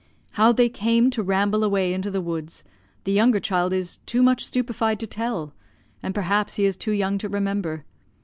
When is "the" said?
2.09-2.21, 3.03-3.11